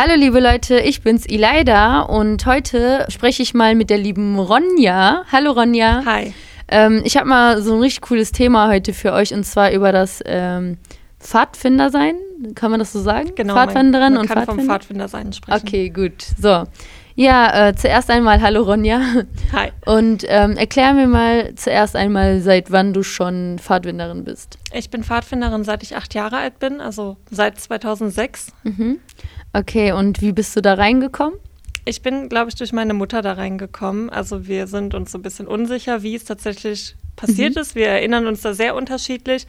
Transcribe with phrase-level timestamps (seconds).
[0.00, 5.24] Hallo liebe Leute, ich bin's Ileida und heute spreche ich mal mit der lieben Ronja.
[5.32, 6.04] Hallo Ronja.
[6.04, 6.32] Hi.
[6.68, 9.90] Ähm, ich habe mal so ein richtig cooles Thema heute für euch und zwar über
[9.90, 10.78] das ähm,
[11.18, 12.14] Pfadfinder sein.
[12.54, 13.32] Kann man das so sagen?
[13.34, 13.54] Genau.
[13.54, 14.62] Pfadfinderin man, man und kann Pfadfinder.
[14.62, 15.66] vom Pfadfinder sein sprechen.
[15.66, 16.26] Okay, gut.
[16.40, 16.62] So.
[17.16, 19.00] Ja, äh, zuerst einmal hallo Ronja.
[19.52, 19.72] Hi.
[19.84, 24.58] Und ähm, erklär mir mal zuerst einmal, seit wann du schon Pfadfinderin bist.
[24.72, 28.52] Ich bin Pfadfinderin, seit ich acht Jahre alt bin, also seit 2006.
[28.62, 29.00] Mhm.
[29.58, 31.36] Okay, und wie bist du da reingekommen?
[31.84, 34.08] Ich bin, glaube ich, durch meine Mutter da reingekommen.
[34.08, 37.60] Also wir sind uns so ein bisschen unsicher, wie es tatsächlich passiert Mhm.
[37.62, 37.74] ist.
[37.74, 39.46] Wir erinnern uns da sehr unterschiedlich.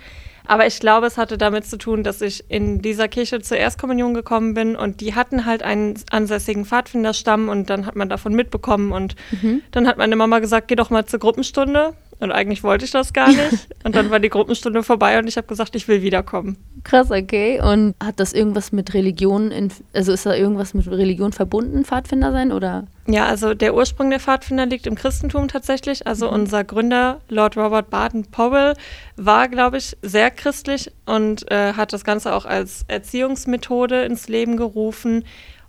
[0.48, 4.16] Aber ich glaube, es hatte damit zu tun, dass ich in dieser Kirche zur Erstkommunion
[4.16, 8.92] gekommen bin und die hatten halt einen ansässigen Pfadfinderstamm und dann hat man davon mitbekommen
[8.92, 9.62] und Mhm.
[9.70, 11.94] dann hat meine Mama gesagt, geh doch mal zur Gruppenstunde.
[12.20, 13.70] Und eigentlich wollte ich das gar nicht.
[13.84, 16.58] Und dann war die Gruppenstunde vorbei und ich habe gesagt, ich will wiederkommen.
[16.84, 17.62] Krass, okay.
[17.62, 22.34] Und hat das irgendwas mit Religion, in, also ist da irgendwas mit Religion verbunden, Pfadfinder
[22.34, 22.88] sein oder?
[23.08, 26.06] Ja, also der Ursprung der Pfadfinder liegt im Christentum tatsächlich.
[26.08, 28.74] Also unser Gründer, Lord Robert Baden-Powell,
[29.16, 34.58] war, glaube ich, sehr christlich und äh, hat das Ganze auch als Erziehungsmethode ins Leben
[34.58, 35.24] gerufen.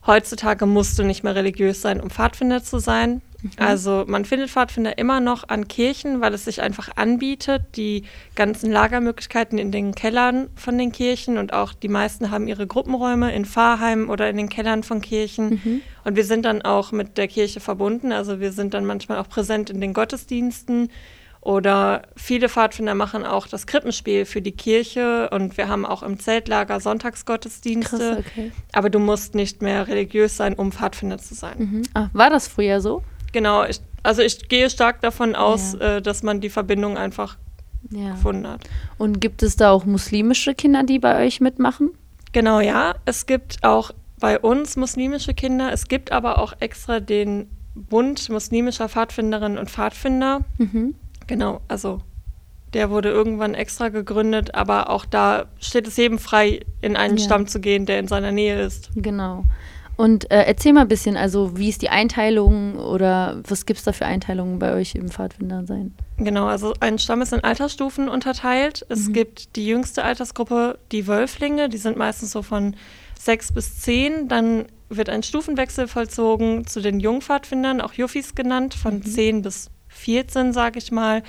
[0.06, 3.22] Heutzutage musst du nicht mehr religiös sein, um Pfadfinder zu sein.
[3.56, 7.62] Also man findet Pfadfinder immer noch an Kirchen, weil es sich einfach anbietet.
[7.76, 12.66] Die ganzen Lagermöglichkeiten in den Kellern von den Kirchen und auch die meisten haben ihre
[12.66, 15.82] Gruppenräume in Pfarrheimen oder in den Kellern von Kirchen.
[16.04, 18.12] Und wir sind dann auch mit der Kirche verbunden.
[18.12, 20.90] Also wir sind dann manchmal auch präsent in den Gottesdiensten.
[21.42, 26.18] Oder viele Pfadfinder machen auch das Krippenspiel für die Kirche und wir haben auch im
[26.18, 27.96] Zeltlager Sonntagsgottesdienste.
[27.96, 28.52] Krass, okay.
[28.72, 31.56] Aber du musst nicht mehr religiös sein, um Pfadfinder zu sein.
[31.58, 31.82] Mhm.
[31.94, 33.02] Ah, war das früher so?
[33.32, 35.96] Genau, ich, also ich gehe stark davon aus, Ja.
[35.96, 37.36] äh, dass man die Verbindung einfach
[37.90, 38.10] Ja.
[38.12, 38.62] gefunden hat.
[38.98, 41.90] Und gibt es da auch muslimische Kinder, die bei euch mitmachen?
[42.32, 42.94] Genau, ja.
[43.04, 45.72] Es gibt auch bei uns muslimische Kinder.
[45.72, 50.40] Es gibt aber auch extra den Bund muslimischer Pfadfinderinnen und Pfadfinder.
[50.58, 50.94] Mhm.
[51.26, 52.00] Genau, also
[52.74, 57.24] der wurde irgendwann extra gegründet, aber auch da steht es jedem frei, in einen Ja.
[57.24, 58.90] Stamm zu gehen, der in seiner Nähe ist.
[58.94, 59.44] Genau.
[60.00, 63.84] Und äh, erzähl mal ein bisschen, also wie ist die Einteilung oder was gibt es
[63.84, 65.94] da für Einteilungen bei euch im Pfadfinder sein?
[66.16, 68.86] Genau, also ein Stamm ist in Altersstufen unterteilt.
[68.88, 72.76] Es gibt die jüngste Altersgruppe, die Wölflinge, die sind meistens so von
[73.18, 74.26] sechs bis zehn.
[74.26, 80.54] Dann wird ein Stufenwechsel vollzogen zu den Jungpfadfindern, auch Juffis genannt, von zehn bis 14,
[80.54, 81.22] sage ich mal.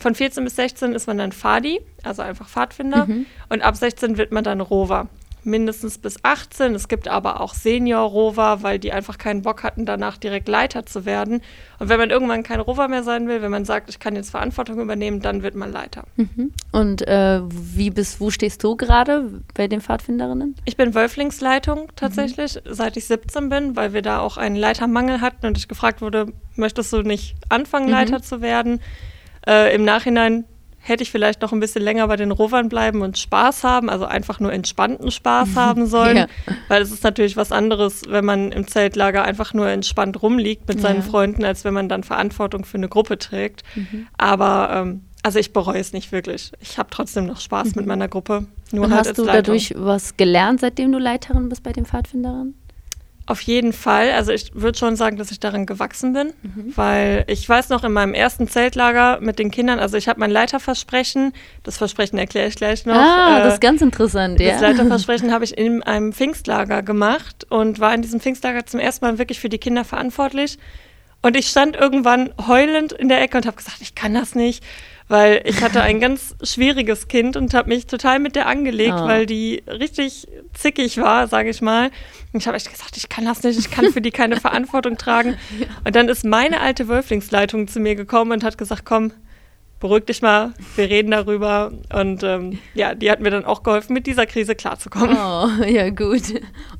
[0.00, 3.06] Von 14 bis 16 ist man dann Fadi, also einfach Pfadfinder.
[3.48, 5.08] Und ab 16 wird man dann Rover.
[5.44, 6.74] Mindestens bis 18.
[6.74, 11.04] Es gibt aber auch Senior-Rover, weil die einfach keinen Bock hatten, danach direkt Leiter zu
[11.04, 11.42] werden.
[11.78, 14.30] Und wenn man irgendwann kein Rover mehr sein will, wenn man sagt, ich kann jetzt
[14.30, 16.04] Verantwortung übernehmen, dann wird man Leiter.
[16.16, 16.52] Mhm.
[16.72, 20.56] Und äh, wie bist, wo stehst du gerade bei den Pfadfinderinnen?
[20.64, 25.46] Ich bin Wölflingsleitung tatsächlich, seit ich 17 bin, weil wir da auch einen Leitermangel hatten
[25.46, 28.80] und ich gefragt wurde, möchtest du nicht anfangen, Leiter zu werden?
[29.46, 30.44] Äh, Im Nachhinein
[30.88, 34.04] hätte ich vielleicht noch ein bisschen länger bei den Rovern bleiben und Spaß haben, also
[34.06, 36.26] einfach nur entspannten Spaß haben sollen, Ja.
[36.68, 40.80] weil es ist natürlich was anderes, wenn man im Zeltlager einfach nur entspannt rumliegt mit
[40.80, 41.02] seinen Ja.
[41.02, 43.62] Freunden, als wenn man dann Verantwortung für eine Gruppe trägt.
[44.16, 46.52] Aber ähm, also ich bereue es nicht wirklich.
[46.60, 48.46] Ich habe trotzdem noch Spaß mit meiner Gruppe.
[48.72, 49.44] Nur Und halt hast du Leitung.
[49.44, 52.54] dadurch was gelernt, seitdem du Leiterin bist bei den Pfadfinderinnen?
[53.28, 54.12] Auf jeden Fall.
[54.12, 56.32] Also ich würde schon sagen, dass ich daran gewachsen bin,
[56.74, 60.30] weil ich weiß noch in meinem ersten Zeltlager mit den Kindern, also ich habe mein
[60.30, 62.94] Leiterversprechen, das Versprechen erkläre ich gleich noch.
[62.94, 64.52] ah, äh, das ist ganz interessant, ja.
[64.52, 69.04] das Leiterversprechen habe ich in einem Pfingstlager gemacht und war in diesem Pfingstlager zum ersten
[69.04, 70.58] Mal wirklich für die Kinder verantwortlich.
[71.20, 74.64] Und ich stand irgendwann heulend in der Ecke und habe gesagt, ich kann das nicht,
[75.08, 79.06] weil ich hatte ein ganz schwieriges Kind und habe mich total mit der angelegt, Oh.
[79.06, 81.90] weil die richtig zickig war, sage ich mal.
[82.32, 84.98] Und ich habe echt gesagt, ich kann das nicht, ich kann für die keine Verantwortung
[84.98, 85.36] tragen.
[85.84, 89.12] Und dann ist meine alte Wölflingsleitung zu mir gekommen und hat gesagt, komm,
[89.80, 91.72] beruhig dich mal, wir reden darüber.
[91.94, 95.16] Und ähm, ja, die hat mir dann auch geholfen, mit dieser Krise klarzukommen.
[95.16, 96.22] Oh, ja, gut.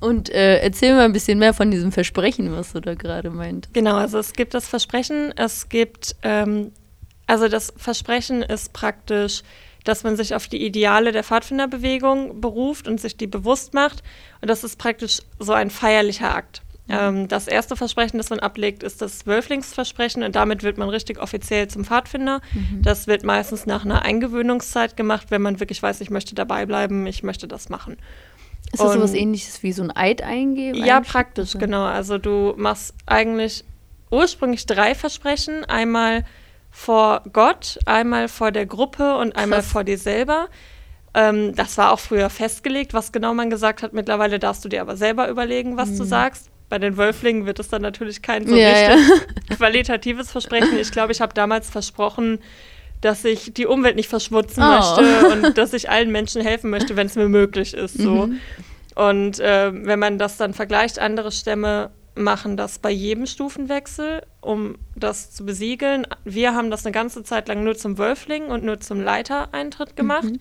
[0.01, 3.69] Und äh, erzähl mal ein bisschen mehr von diesem Versprechen, was du da gerade meint.
[3.73, 6.73] Genau, also es gibt das Versprechen, es gibt, ähm,
[7.29, 9.43] also das Versprechen ist praktisch,
[9.85, 14.03] dass man sich auf die Ideale der Pfadfinderbewegung beruft und sich die bewusst macht.
[14.41, 16.63] Und das ist praktisch so ein feierlicher Akt.
[16.91, 21.21] Ähm, das erste Versprechen, das man ablegt, ist das Wölflingsversprechen und damit wird man richtig
[21.21, 22.41] offiziell zum Pfadfinder.
[22.83, 27.07] Das wird meistens nach einer Eingewöhnungszeit gemacht, wenn man wirklich weiß, ich möchte dabei bleiben,
[27.07, 27.99] ich möchte das machen.
[28.73, 30.85] Ist das so was ähnliches wie so ein Eid eingeben?
[30.85, 31.85] Ja, praktisch, Also- genau.
[31.85, 33.65] Also du machst eigentlich
[34.11, 35.65] ursprünglich drei Versprechen.
[35.67, 36.25] Einmal
[36.79, 39.73] vor Gott, einmal vor der Gruppe und einmal Krass.
[39.73, 40.47] vor dir selber.
[41.13, 43.93] Ähm, das war auch früher festgelegt, was genau man gesagt hat.
[43.95, 46.51] Mittlerweile darfst du dir aber selber überlegen, was du sagst.
[46.69, 49.27] Bei den Wölflingen wird es dann natürlich kein so Ja, richtig
[49.57, 50.79] qualitatives Versprechen.
[50.79, 52.39] Ich glaube, ich habe damals versprochen,
[53.01, 54.67] dass ich die Umwelt nicht verschmutzen Oh.
[54.69, 57.95] möchte und dass ich allen Menschen helfen möchte, wenn es mir möglich ist.
[57.99, 58.29] So.
[58.95, 64.77] Und äh, wenn man das dann vergleicht, andere Stämme machen das bei jedem Stufenwechsel, um
[64.95, 66.07] das zu besiegeln.
[66.25, 70.33] Wir haben das eine ganze Zeit lang nur zum Wölfling und nur zum Leitereintritt gemacht.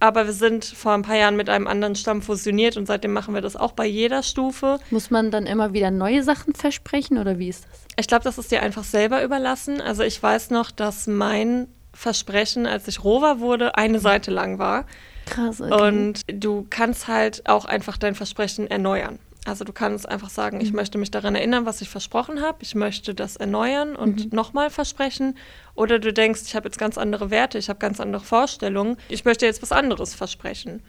[0.00, 3.34] Aber wir sind vor ein paar Jahren mit einem anderen Stamm fusioniert und seitdem machen
[3.34, 4.80] wir das auch bei jeder Stufe.
[4.90, 7.86] Muss man dann immer wieder neue Sachen versprechen oder wie ist das?
[7.96, 9.80] Ich glaube, das ist dir einfach selber überlassen.
[9.80, 14.86] Also ich weiß noch, dass mein Versprechen, als ich Rover wurde, eine Seite lang war.
[15.26, 15.60] Krass.
[15.60, 15.72] Okay.
[15.72, 19.20] Und du kannst halt auch einfach dein Versprechen erneuern.
[19.44, 22.58] Also du kannst einfach sagen, ich möchte mich daran erinnern, was ich versprochen habe.
[22.60, 25.36] Ich möchte das erneuern und nochmal versprechen.
[25.74, 28.96] Oder du denkst, ich habe jetzt ganz andere Werte, ich habe ganz andere Vorstellungen.
[29.08, 30.80] Ich möchte jetzt was anderes versprechen.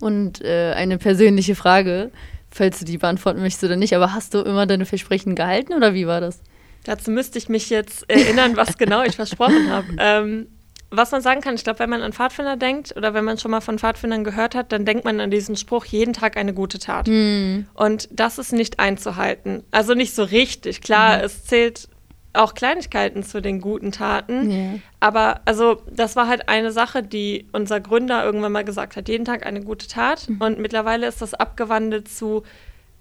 [0.00, 2.10] Und äh, eine persönliche Frage,
[2.50, 5.94] falls du die beantworten möchtest oder nicht, aber hast du immer deine Versprechen gehalten oder
[5.94, 6.42] wie war das?
[6.84, 9.86] Dazu müsste ich mich jetzt erinnern, was genau ich versprochen habe.
[9.98, 10.48] Ähm,
[10.92, 13.50] was man sagen kann, ich glaube, wenn man an Pfadfinder denkt oder wenn man schon
[13.50, 16.78] mal von Pfadfindern gehört hat, dann denkt man an diesen Spruch, jeden Tag eine gute
[16.78, 17.08] Tat.
[17.08, 19.64] Und das ist nicht einzuhalten.
[19.70, 20.82] Also nicht so richtig.
[20.82, 21.88] Klar, es zählt
[22.34, 24.50] auch Kleinigkeiten zu den guten Taten.
[24.50, 24.78] Ja.
[25.00, 29.24] Aber also das war halt eine Sache, die unser Gründer irgendwann mal gesagt hat, jeden
[29.24, 30.28] Tag eine gute Tat.
[30.38, 32.42] Und mittlerweile ist das abgewandelt zu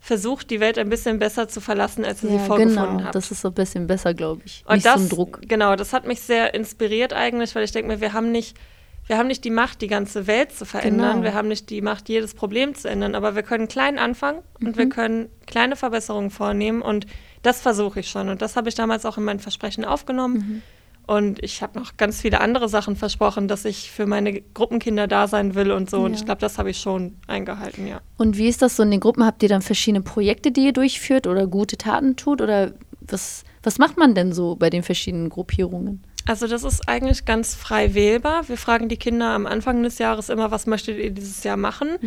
[0.04, 3.04] versucht, die Welt ein bisschen besser zu verlassen, als ihr sie Ja, vorgefunden genau.
[3.06, 3.16] habt.
[3.16, 4.64] Das ist so ein bisschen besser, glaube ich.
[4.66, 5.40] Und nicht das, so Druck.
[5.48, 8.58] Genau, das hat mich sehr inspiriert eigentlich, weil ich denke mir, wir haben nicht,
[9.06, 11.18] wir haben nicht die Macht, die ganze Welt zu verändern.
[11.18, 11.24] Genau.
[11.24, 14.76] Wir haben nicht die Macht, jedes Problem zu ändern, aber wir können klein anfangen und
[14.76, 17.06] wir können kleine Verbesserungen vornehmen und
[17.44, 18.30] das versuche ich schon.
[18.30, 20.64] Und das habe ich damals auch in mein Versprechen aufgenommen.
[21.08, 25.28] Und ich habe noch ganz viele andere Sachen versprochen, dass ich für meine Gruppenkinder da
[25.28, 26.02] sein will und so.
[26.02, 26.20] Und Ja.
[26.20, 28.02] ich glaube, das habe ich schon eingehalten, ja.
[28.18, 29.26] Und wie ist das so in den Gruppen?
[29.26, 32.42] Habt ihr dann verschiedene Projekte, die ihr durchführt oder gute Taten tut?
[32.42, 36.04] Oder was, was macht man denn so bei den verschiedenen Gruppierungen?
[36.28, 38.48] Also das ist eigentlich ganz frei wählbar.
[38.48, 41.98] Wir fragen die Kinder am Anfang des Jahres immer, was möchtet ihr dieses Jahr machen?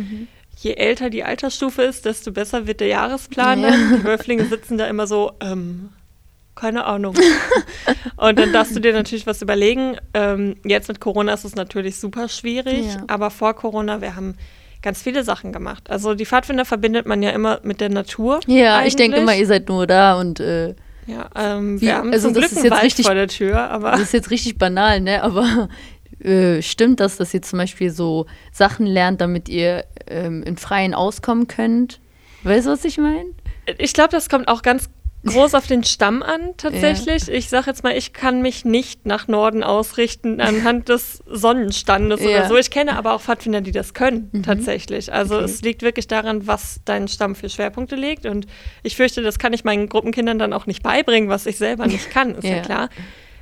[0.57, 3.59] Je älter die Altersstufe ist, desto besser wird der Jahresplan.
[3.59, 3.71] Ja.
[3.71, 5.89] Die Wölflinge sitzen da immer so, ähm,
[6.55, 7.15] keine Ahnung.
[8.17, 9.97] Und dann darfst du dir natürlich was überlegen.
[10.13, 13.03] Ähm, jetzt mit Corona ist es natürlich super schwierig, Ja.
[13.07, 14.35] aber vor Corona, wir haben
[14.81, 15.89] ganz viele Sachen gemacht.
[15.89, 18.39] Also die Pfadfinder verbindet man ja immer mit der Natur.
[18.47, 19.23] Ja, ich denke eigentlich.
[19.33, 20.75] immer, ihr seid nur da und äh,
[21.07, 23.27] Ja, ähm, Wie- wir haben also zum das Glück ist jetzt Wald richtig- vor der
[23.27, 25.23] Tür, aber das ist jetzt richtig banal, ne?
[25.23, 25.69] Aber
[26.23, 30.93] äh, stimmt das, dass ihr zum Beispiel so Sachen lernt, damit ihr ähm, im Freien
[30.93, 31.99] auskommen könnt?
[32.43, 33.25] Weißt du, was ich meine?
[33.79, 34.89] Ich glaube, das kommt auch ganz
[35.25, 37.27] groß auf den Stamm an, tatsächlich.
[37.29, 42.29] Ich sage jetzt mal, ich kann mich nicht nach Norden ausrichten anhand des Sonnenstandes Ja.
[42.29, 42.57] oder so.
[42.57, 45.11] Ich kenne aber auch Pfadfinder, die das können, tatsächlich.
[45.11, 45.45] Also Okay.
[45.45, 48.25] es liegt wirklich daran, was dein Stamm für Schwerpunkte legt.
[48.25, 48.45] Und
[48.83, 52.09] ich fürchte, das kann ich meinen Gruppenkindern dann auch nicht beibringen, was ich selber nicht
[52.11, 52.61] kann, ist ja, Ja.
[52.61, 52.89] klar.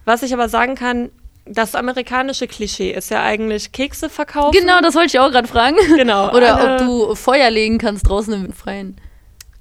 [0.05, 1.09] Was ich aber sagen kann,
[1.45, 4.57] das amerikanische Klischee ist ja eigentlich Kekse verkaufen.
[4.57, 5.75] Genau, das wollte ich auch gerade fragen.
[5.97, 6.77] Genau, Oder alle- ob
[7.09, 8.95] du Feuer legen kannst draußen im Freien.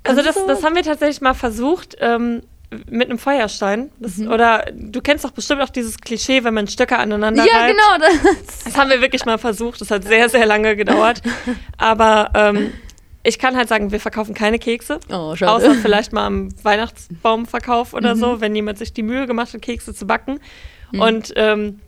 [0.05, 2.43] Also das, das haben wir tatsächlich mal versucht ähm,
[2.91, 3.91] mit einem Feuerstein.
[4.01, 4.31] Das, Mhm.
[4.33, 7.77] Oder du kennst doch bestimmt auch dieses Klischee, wenn man Stöcke aneinander Ja, reibt.
[7.77, 8.09] genau.
[8.25, 8.65] Das.
[8.65, 9.81] Das haben wir wirklich mal versucht.
[9.81, 11.21] Das hat sehr, sehr lange gedauert.
[11.79, 12.73] Aber ähm,
[13.23, 14.99] ich kann halt sagen, wir verkaufen keine Kekse.
[15.11, 15.53] Oh, schade.
[15.53, 19.95] Außer vielleicht mal am Weihnachtsbaumverkauf oder so, wenn jemand sich die Mühe gemacht hat, Kekse
[19.95, 20.41] zu backen.
[20.93, 21.81] Und ähm,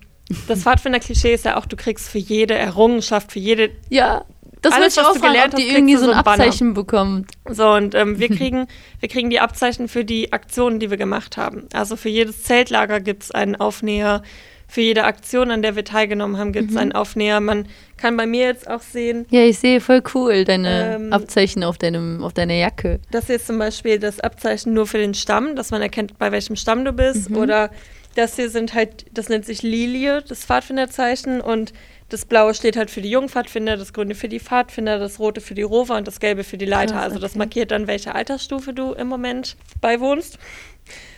[0.48, 4.24] das Pfadfinder-Klischee ist ja auch, du kriegst für jede Errungenschaft, für jede Ja,
[4.64, 6.44] das Alles, was auch du fragen, gelernt ob die hast, irgendwie so ein Banner.
[6.44, 7.30] Abzeichen bekommt.
[7.48, 8.66] So, und ähm, wir, kriegen,
[9.00, 11.68] wir kriegen die Abzeichen für die Aktionen, die wir gemacht haben.
[11.72, 14.22] Also für jedes Zeltlager gibt es einen Aufnäher.
[14.66, 17.38] Für jede Aktion, an der wir teilgenommen haben, gibt es einen Aufnäher.
[17.40, 21.62] Man kann bei mir jetzt auch sehen, Ja, ich sehe voll cool deine Ähm, Abzeichen
[21.62, 22.98] auf, deinem, auf deiner Jacke.
[23.12, 26.32] das hier ist zum Beispiel das Abzeichen nur für den Stamm, dass man erkennt, bei
[26.32, 27.30] welchem Stamm du bist.
[27.30, 27.70] Oder
[28.16, 31.40] das hier sind halt, das nennt sich Lilie, das Pfadfinderzeichen.
[31.40, 31.72] Und
[32.14, 35.54] das Blaue steht halt für die Jungpfadfinder, das Grüne für die Pfadfinder, das Rote für
[35.54, 36.94] die Rover und das Gelbe für die Leiter.
[36.94, 37.38] Krass, also das okay.
[37.38, 40.38] markiert dann, welche Altersstufe du im Moment beiwohnst.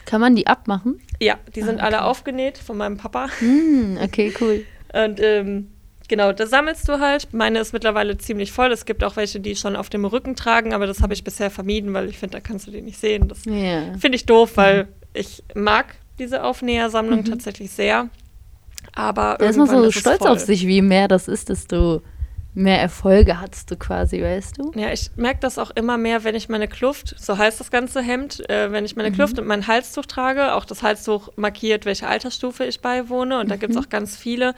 [0.06, 0.98] Kann man die abmachen?
[1.20, 3.28] Ja, die sind alle aufgenäht von meinem Papa.
[3.40, 4.64] Hm, okay, cool.
[4.94, 5.70] Und ähm,
[6.08, 7.34] genau, da sammelst du halt.
[7.34, 8.72] Meine ist mittlerweile ziemlich voll.
[8.72, 11.50] Es gibt auch welche, die schon auf dem Rücken tragen, aber das habe ich bisher
[11.50, 13.28] vermieden, weil ich finde, da kannst du die nicht sehen.
[13.28, 13.92] Das Ja.
[13.98, 18.08] finde ich doof, weil ich mag diese Aufnähersammlung tatsächlich sehr.
[18.96, 22.02] Aber Da ist man so stolz auf sich, wie mehr das ist, desto
[22.54, 24.72] mehr Erfolge hattest du quasi, weißt du?
[24.74, 28.00] Ja, ich merke das auch immer mehr, wenn ich meine Kluft, so heißt das ganze
[28.00, 32.08] Hemd, äh, wenn ich meine Kluft und mein Halstuch trage, auch das Halstuch markiert, welche
[32.08, 34.54] Altersstufe ich beiwohne, und da gibt es auch ganz viele,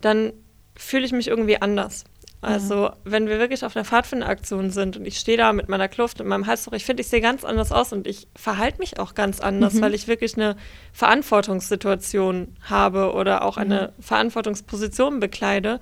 [0.00, 0.32] dann
[0.74, 2.04] fühle ich mich irgendwie anders.
[2.44, 6.20] Also, wenn wir wirklich auf einer Pfadfinderaktion sind und ich stehe da mit meiner Kluft
[6.20, 9.14] und meinem Halstuch, ich finde, ich sehe ganz anders aus und ich verhalte mich auch
[9.14, 9.82] ganz anders, mhm.
[9.82, 10.56] weil ich wirklich eine
[10.92, 14.02] Verantwortungssituation habe oder auch eine mhm.
[14.02, 15.78] Verantwortungsposition bekleide.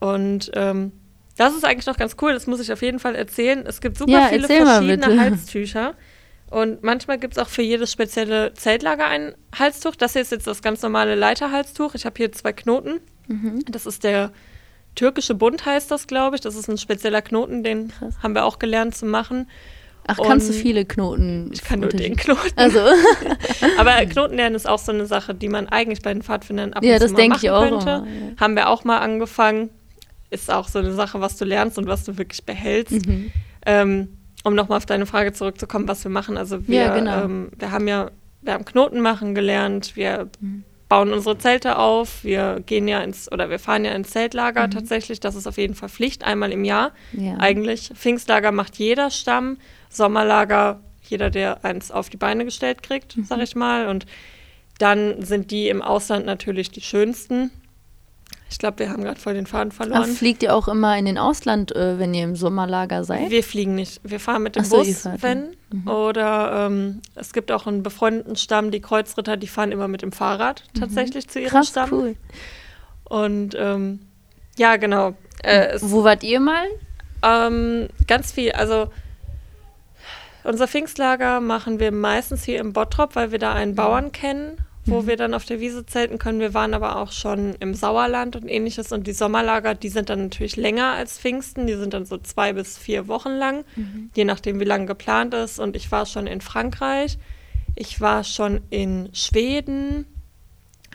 [0.00, 0.92] Und ähm,
[1.36, 3.64] das ist eigentlich noch ganz cool, das muss ich auf jeden Fall erzählen.
[3.66, 5.94] Es gibt super ja, viele verschiedene Halstücher.
[6.48, 9.94] Und manchmal gibt es auch für jedes spezielle Zeltlager ein Halstuch.
[9.94, 11.94] Das hier ist jetzt das ganz normale Leiterhalstuch.
[11.94, 13.00] Ich habe hier zwei Knoten.
[13.28, 13.62] Mhm.
[13.68, 14.32] Das ist der
[14.96, 16.42] türkische Bund heißt das, glaube ich.
[16.42, 18.16] Das ist ein spezieller Knoten, den Krass.
[18.22, 19.48] haben wir auch gelernt zu machen.
[20.08, 21.50] Ach, kannst du viele Knoten?
[21.52, 22.52] Ich kann nur den Knoten.
[22.56, 22.78] Also.
[23.78, 26.88] Aber Knotenlernen ist auch so eine Sache, die man eigentlich bei den Pfadfindern ab und
[26.88, 27.90] ja, zu mal machen könnte.
[27.90, 28.40] Immer, ja.
[28.40, 29.70] Haben wir auch mal angefangen.
[30.30, 33.06] Ist auch so eine Sache, was du lernst und was du wirklich behältst.
[33.06, 33.32] Mhm.
[33.64, 34.08] Ähm,
[34.44, 36.36] um nochmal auf deine Frage zurückzukommen, was wir machen.
[36.36, 37.24] Also wir, ja, genau.
[37.24, 38.10] ähm, wir haben ja,
[38.42, 42.22] wir haben Knoten machen gelernt, wir mhm bauen unsere Zelte auf.
[42.22, 44.70] Wir gehen ja ins oder wir fahren ja ins Zeltlager mhm.
[44.70, 45.20] tatsächlich.
[45.20, 46.92] Das ist auf jeden Fall Pflicht, einmal im Jahr.
[47.12, 47.36] Ja.
[47.38, 47.90] Eigentlich.
[47.94, 53.24] Pfingstlager macht jeder Stamm, Sommerlager jeder, der eins auf die Beine gestellt kriegt, mhm.
[53.24, 53.88] sag ich mal.
[53.88, 54.06] Und
[54.78, 57.50] dann sind die im Ausland natürlich die schönsten.
[58.50, 60.04] Ich glaube, wir haben gerade voll den Faden verloren.
[60.04, 63.30] Ach, fliegt ihr auch immer in den Ausland, äh, wenn ihr im Sommerlager seid?
[63.30, 64.00] Wir fliegen nicht.
[64.04, 65.55] Wir fahren mit dem so, Bus, wenn.
[65.70, 65.88] Mhm.
[65.88, 70.12] Oder ähm, es gibt auch einen befreundeten Stamm, die Kreuzritter, die fahren immer mit dem
[70.12, 70.80] Fahrrad mhm.
[70.80, 71.30] tatsächlich mhm.
[71.30, 71.92] zu ihrem Krass, Stamm.
[71.92, 72.16] cool.
[73.04, 74.00] Und ähm,
[74.56, 75.14] ja, genau.
[75.42, 76.66] Äh, Wo wart ihr mal?
[77.22, 78.52] Ähm, ganz viel.
[78.52, 78.90] Also
[80.44, 83.76] unser Pfingstlager machen wir meistens hier im Bottrop, weil wir da einen mhm.
[83.76, 85.06] Bauern kennen wo mhm.
[85.06, 86.40] wir dann auf der Wiese zelten können.
[86.40, 88.92] Wir waren aber auch schon im Sauerland und ähnliches.
[88.92, 91.66] Und die Sommerlager, die sind dann natürlich länger als Pfingsten.
[91.66, 94.10] Die sind dann so zwei bis vier Wochen lang, mhm.
[94.14, 95.58] je nachdem, wie lange geplant ist.
[95.58, 97.18] Und ich war schon in Frankreich.
[97.74, 100.06] Ich war schon in Schweden,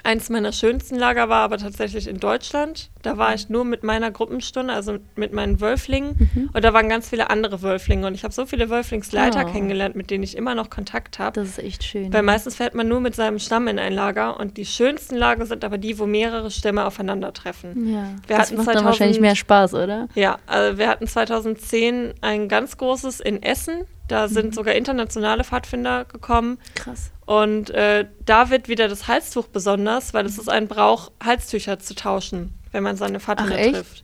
[0.03, 2.89] Eins meiner schönsten Lager war aber tatsächlich in Deutschland.
[3.01, 6.29] Da war ich nur mit meiner Gruppenstunde, also mit meinen Wölflingen.
[6.33, 6.49] Mhm.
[6.53, 8.07] Und da waren ganz viele andere Wölflinge.
[8.07, 9.51] Und ich habe so viele Wölflingsleiter oh.
[9.51, 11.39] kennengelernt, mit denen ich immer noch Kontakt habe.
[11.39, 12.11] Das ist echt schön.
[12.13, 14.39] Weil meistens fährt man nur mit seinem Stamm in ein Lager.
[14.39, 17.93] Und die schönsten Lager sind aber die, wo mehrere Stämme aufeinandertreffen.
[17.93, 20.07] Ja, wir das macht 2000, dann wahrscheinlich mehr Spaß, oder?
[20.15, 23.85] Ja, also wir hatten 2010 ein ganz großes in Essen.
[24.11, 24.53] Da sind mhm.
[24.53, 26.57] sogar internationale Pfadfinder gekommen.
[26.75, 27.11] Krass.
[27.25, 31.95] Und äh, da wird wieder das Halstuch besonders, weil es ist ein Brauch, Halstücher zu
[31.95, 34.03] tauschen, wenn man seine Pfadfinder Ach, trifft.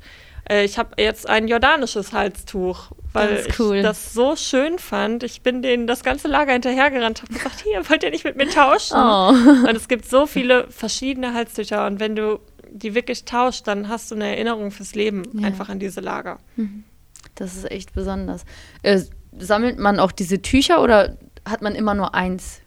[0.50, 3.78] Äh, ich habe jetzt ein jordanisches Halstuch, weil das cool.
[3.78, 5.24] ich das so schön fand.
[5.24, 8.50] Ich bin denen das ganze Lager hinterhergerannt, habe gesagt, hier, wollt ihr nicht mit mir
[8.50, 8.96] tauschen?
[8.96, 9.30] Oh.
[9.68, 14.10] Und es gibt so viele verschiedene Halstücher und wenn du die wirklich tauscht, dann hast
[14.12, 15.48] du eine Erinnerung fürs Leben ja.
[15.48, 16.40] einfach an diese Lager.
[16.56, 16.86] Mhm.
[17.36, 18.46] Das ist echt besonders.
[18.84, 19.02] Äh,
[19.40, 22.62] sammelt man auch diese Tücher oder hat man immer nur eins?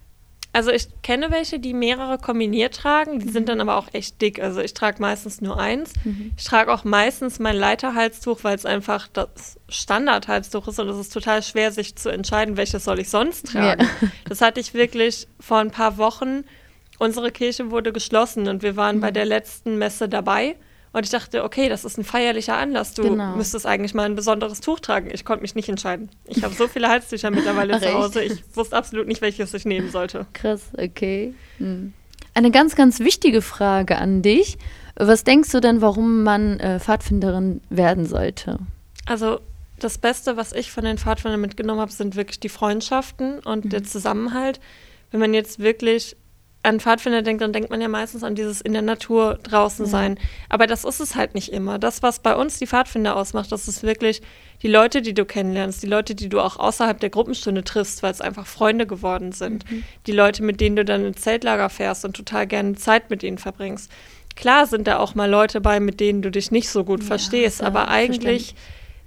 [0.52, 3.32] Also ich kenne welche, die mehrere kombiniert tragen, die mhm.
[3.32, 4.42] sind dann aber auch echt dick.
[4.42, 5.92] Also ich trage meistens nur eins.
[6.04, 6.32] Mhm.
[6.36, 11.12] Ich trage auch meistens mein Leiterhalstuch, weil es einfach das Standardhalstuch ist und es ist
[11.12, 13.82] total schwer, sich zu entscheiden, welches soll ich sonst tragen.
[13.82, 14.08] Ja.
[14.28, 16.44] Das hatte ich wirklich vor ein paar Wochen.
[16.98, 19.00] Unsere Kirche wurde geschlossen und wir waren mhm.
[19.00, 20.56] bei der letzten Messe dabei.
[20.92, 22.94] Und ich dachte, okay, das ist ein feierlicher Anlass.
[22.94, 23.36] Du genau.
[23.36, 25.08] müsstest eigentlich mal ein besonderes Tuch tragen.
[25.12, 26.10] Ich konnte mich nicht entscheiden.
[26.26, 28.22] Ich habe so viele Halstücher mittlerweile Ach, zu Hause.
[28.24, 30.26] Ich wusste absolut nicht, welches ich nehmen sollte.
[30.32, 31.32] Krass, okay.
[31.58, 31.92] Hm.
[32.34, 34.58] Eine ganz, ganz wichtige Frage an dich.
[34.96, 38.58] Was denkst du denn, warum man äh, Pfadfinderin werden sollte?
[39.06, 39.40] Also
[39.78, 43.70] das Beste, was ich von den Pfadfindern mitgenommen habe, sind wirklich die Freundschaften und mhm.
[43.70, 44.60] der Zusammenhalt.
[45.10, 46.16] Wenn man jetzt wirklich
[46.62, 49.90] an Pfadfinder denkt, dann denkt man ja meistens an dieses in der Natur draußen ja.
[49.90, 50.18] sein.
[50.50, 51.78] Aber das ist es halt nicht immer.
[51.78, 54.20] Das, was bei uns die Pfadfinder ausmacht, das ist wirklich
[54.62, 58.12] die Leute, die du kennenlernst, die Leute, die du auch außerhalb der Gruppenstunde triffst, weil
[58.12, 59.70] es einfach Freunde geworden sind.
[59.70, 59.84] Mhm.
[60.06, 63.38] Die Leute, mit denen du dann ins Zeltlager fährst und total gerne Zeit mit ihnen
[63.38, 63.90] verbringst.
[64.36, 67.06] Klar sind da auch mal Leute bei, mit denen du dich nicht so gut ja,
[67.06, 68.54] verstehst, aber eigentlich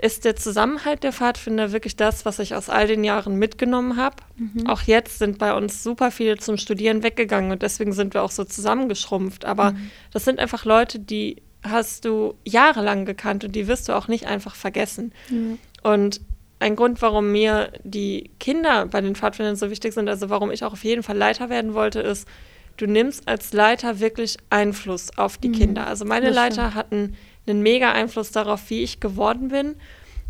[0.03, 4.17] ist der Zusammenhalt der Pfadfinder wirklich das, was ich aus all den Jahren mitgenommen habe.
[4.35, 4.67] Mhm.
[4.67, 8.31] Auch jetzt sind bei uns super viele zum Studieren weggegangen und deswegen sind wir auch
[8.31, 9.45] so zusammengeschrumpft.
[9.45, 9.91] Aber mhm.
[10.11, 14.27] das sind einfach Leute, die hast du jahrelang gekannt und die wirst du auch nicht
[14.27, 15.13] einfach vergessen.
[15.29, 15.57] Mhm.
[15.83, 16.19] Und
[16.59, 20.65] ein Grund, warum mir die Kinder bei den Pfadfindern so wichtig sind, also warum ich
[20.65, 22.27] auch auf jeden Fall Leiter werden wollte, ist,
[22.75, 25.53] du nimmst als Leiter wirklich Einfluss auf die mhm.
[25.53, 25.87] Kinder.
[25.87, 27.15] Also meine Leiter hatten
[27.47, 29.75] einen mega Einfluss darauf, wie ich geworden bin.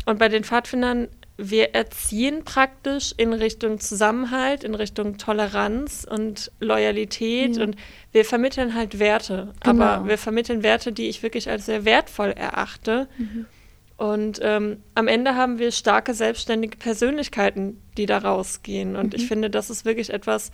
[0.06, 7.56] Und bei den Pfadfindern, wir erziehen praktisch in Richtung Zusammenhalt, in Richtung Toleranz und Loyalität
[7.56, 7.64] ja.
[7.64, 7.76] und
[8.12, 9.52] wir vermitteln halt Werte.
[9.62, 9.84] Genau.
[9.84, 13.08] Aber wir vermitteln Werte, die ich wirklich als sehr wertvoll erachte.
[13.18, 13.46] Mhm.
[13.96, 18.96] Und ähm, am Ende haben wir starke, selbstständige Persönlichkeiten, die da rausgehen.
[18.96, 19.20] Und mhm.
[19.20, 20.52] ich finde, das ist wirklich etwas,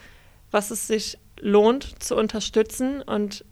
[0.50, 3.02] was es sich lohnt zu unterstützen.
[3.02, 3.44] Und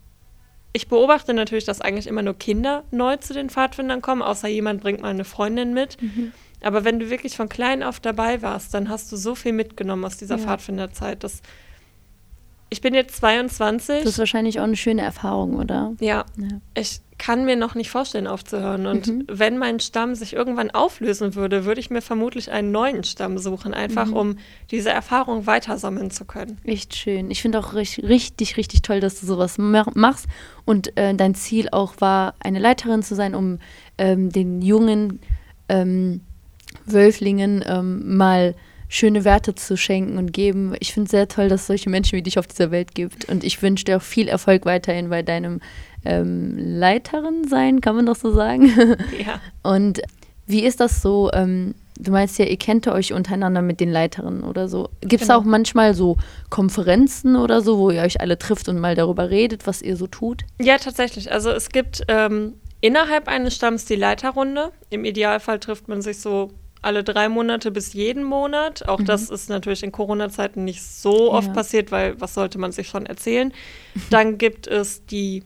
[0.73, 4.83] ich beobachte natürlich, dass eigentlich immer nur Kinder neu zu den Pfadfindern kommen, außer jemand
[4.83, 6.01] bringt mal eine Freundin mit.
[6.01, 6.33] Mhm.
[6.61, 10.05] Aber wenn du wirklich von klein auf dabei warst, dann hast du so viel mitgenommen
[10.05, 10.45] aus dieser ja.
[10.45, 11.23] Pfadfinderzeit.
[11.25, 11.41] Das,
[12.71, 14.03] ich bin jetzt 22.
[14.03, 15.95] Das ist wahrscheinlich auch eine schöne Erfahrung, oder?
[16.01, 16.25] Ja.
[16.37, 16.61] ja.
[16.75, 18.87] Ich kann mir noch nicht vorstellen, aufzuhören.
[18.87, 19.25] Und mhm.
[19.29, 23.75] wenn mein Stamm sich irgendwann auflösen würde, würde ich mir vermutlich einen neuen Stamm suchen,
[23.75, 24.17] einfach mhm.
[24.17, 24.39] um
[24.71, 26.59] diese Erfahrung weitersammeln zu können.
[26.65, 27.31] Echt schön.
[27.31, 30.27] Ich finde auch richtig, richtig, toll, dass du sowas machst.
[30.65, 33.59] Und äh, dein Ziel auch war, eine Leiterin zu sein, um
[33.97, 35.21] ähm, den jungen
[35.69, 36.21] ähm,
[36.87, 38.55] Wölflingen ähm, mal
[38.89, 40.75] schöne Werte zu schenken und geben.
[40.81, 43.27] Ich finde es sehr toll, dass es solche Menschen wie dich auf dieser Welt gibt.
[43.27, 45.61] Und ich wünsche dir auch viel Erfolg weiterhin bei deinem
[46.05, 48.69] ähm, Leiterin sein, kann man doch so sagen.
[49.19, 49.41] Ja.
[49.63, 50.01] Und
[50.47, 51.31] wie ist das so?
[51.33, 54.89] Ähm, du meinst ja, ihr kennt euch untereinander mit den Leiterinnen oder so.
[55.01, 55.41] Gibt es genau.
[55.41, 56.17] auch manchmal so
[56.49, 60.07] Konferenzen oder so, wo ihr euch alle trifft und mal darüber redet, was ihr so
[60.07, 60.45] tut?
[60.61, 61.33] Ja, tatsächlich.
[61.33, 64.73] Also es gibt ähm, innerhalb eines Stamms die Leiterrunde.
[64.91, 68.89] Im Idealfall trifft man sich so alle drei Monate bis jeden Monat.
[68.89, 69.05] Auch mhm.
[69.07, 71.55] das ist natürlich in Corona-Zeiten nicht so oft ja.
[71.55, 73.53] passiert, weil was sollte man sich schon erzählen.
[74.11, 75.45] Dann gibt es die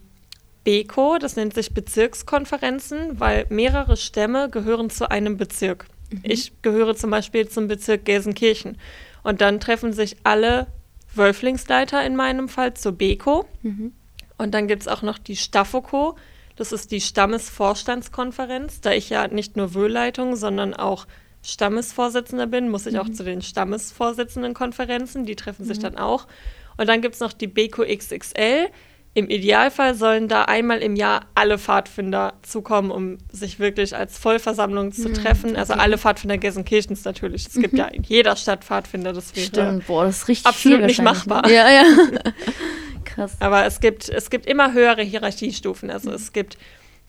[0.65, 5.87] BECO, das nennt sich Bezirkskonferenzen, weil mehrere Stämme gehören zu einem Bezirk.
[6.11, 6.21] Mhm.
[6.23, 8.79] Ich gehöre zum Beispiel zum Bezirk Gelsenkirchen.
[9.25, 10.67] Und dann treffen sich alle
[11.15, 13.45] Wölflingsleiter in meinem Fall zur BECO.
[13.63, 13.93] Mhm.
[14.39, 16.17] Und dann gibt es auch noch die Staffoco,
[16.57, 18.81] das ist die Stammesvorstandskonferenz.
[18.81, 21.07] Da ich ja nicht nur Wöhlleitung, sondern auch
[21.43, 23.01] Stammesvorsitzender bin, muss ich mhm.
[23.01, 25.27] auch zu den Stammesvorsitzendenkonferenzen.
[25.27, 25.83] Die treffen sich mhm.
[25.83, 26.27] dann auch.
[26.77, 28.69] Und dann gibt es noch die BECO XXL.
[29.15, 34.91] Im Idealfall sollen da einmal im Jahr alle Pfadfinder zukommen, um sich wirklich als Vollversammlung
[34.93, 35.55] zu mhm, treffen.
[35.55, 37.47] Also alle Pfadfinder Gelsenkirchens natürlich.
[37.47, 37.79] Es gibt mhm.
[37.79, 41.47] ja in jeder Stadt Pfadfinder, das wäre Stimmt, boah, das ist richtig absolut nicht machbar.
[41.51, 41.85] Ja, ja.
[43.05, 43.37] Krass.
[43.41, 45.91] Aber es gibt, es gibt immer höhere Hierarchiestufen.
[45.91, 46.17] Also mhm.
[46.17, 46.57] es gibt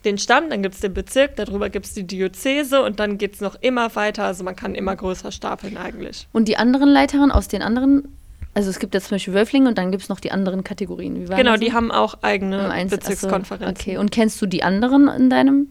[0.05, 3.36] den Stamm, dann gibt es den Bezirk, darüber gibt es die Diözese und dann geht
[3.36, 4.25] es noch immer weiter.
[4.25, 6.27] Also man kann immer größer stapeln eigentlich.
[6.31, 8.10] Und die anderen Leiterinnen aus den anderen
[8.55, 11.25] also es gibt jetzt zum Beispiel Wölflinge und dann gibt es noch die anderen Kategorien.
[11.25, 13.75] genau, die haben auch eigene Bezirkskonferenzen.
[13.75, 15.69] Okay, und kennst du die anderen in deinem?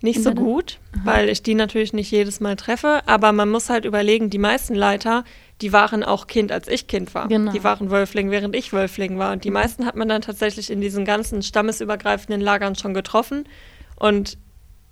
[0.00, 0.44] Nicht in so deinem?
[0.44, 1.00] gut, Aha.
[1.04, 4.74] weil ich die natürlich nicht jedes Mal treffe, aber man muss halt überlegen, die meisten
[4.74, 5.24] Leiter,
[5.60, 7.28] die waren auch Kind, als ich Kind war.
[7.28, 7.52] Genau.
[7.52, 9.32] Die waren Wölfling, während ich Wölfling war.
[9.32, 13.44] Und die meisten hat man dann tatsächlich in diesen ganzen stammesübergreifenden Lagern schon getroffen
[14.00, 14.36] und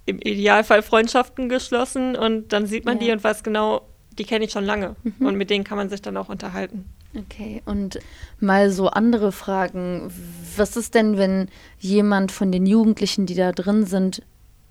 [0.06, 3.06] im Idealfall Freundschaften geschlossen und dann sieht man ja.
[3.06, 3.82] die und weiß genau,
[4.18, 4.94] die kenne ich schon lange.
[5.02, 5.26] Mhm.
[5.26, 6.84] Und mit denen kann man sich dann auch unterhalten.
[7.16, 7.98] Okay, und
[8.38, 10.12] mal so andere Fragen.
[10.56, 14.22] Was ist denn, wenn jemand von den Jugendlichen, die da drin sind,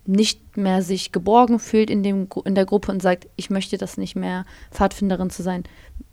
[0.05, 3.97] nicht mehr sich geborgen fühlt in, dem, in der Gruppe und sagt, ich möchte das
[3.97, 5.63] nicht mehr, Pfadfinderin zu sein?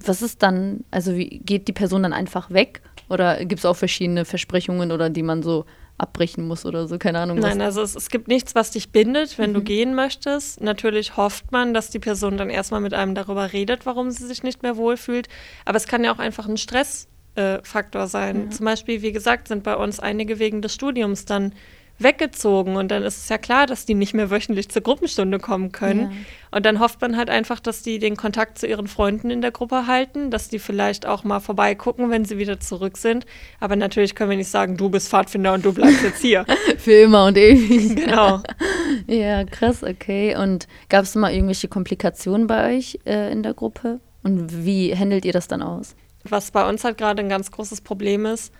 [0.00, 2.82] Was ist dann, also wie, geht die Person dann einfach weg?
[3.08, 5.66] Oder gibt es auch verschiedene Versprechungen oder die man so
[6.04, 7.38] abbrechen muss oder so, keine Ahnung.
[7.38, 9.54] Nein, also es, es, gibt nichts, was dich bindet, wenn mhm.
[9.54, 10.60] du gehen möchtest.
[10.60, 14.42] Natürlich hofft man, dass die Person dann erstmal mit einem darüber redet, warum sie sich
[14.42, 15.28] nicht mehr wohlfühlt.
[15.64, 18.44] Aber es kann ja auch einfach ein Stressfaktor äh, sein.
[18.44, 18.50] Ja.
[18.50, 21.52] Zum Beispiel, wie gesagt, sind bei uns einige wegen des Studiums dann
[21.98, 25.70] weggezogen und dann ist es ja klar, dass die nicht mehr wöchentlich zur Gruppenstunde kommen
[25.70, 26.00] können.
[26.00, 26.16] Ja.
[26.50, 29.52] Und dann hofft man halt einfach, dass die den Kontakt zu ihren Freunden in der
[29.52, 33.26] Gruppe halten, dass die vielleicht auch mal vorbeigucken, wenn sie wieder zurück sind.
[33.61, 36.44] Aber natürlich können wir nicht sagen, du bist Pfadfinder und du bleibst jetzt hier.
[36.78, 37.96] Für immer und ewig.
[37.96, 38.40] Genau.
[39.07, 40.37] ja, krass, okay.
[40.37, 44.00] Und gab es mal irgendwelche Komplikationen bei euch äh, in der Gruppe?
[44.22, 45.94] Und wie handelt ihr das dann aus?
[46.24, 48.52] Was bei uns halt gerade ein ganz großes Problem ist,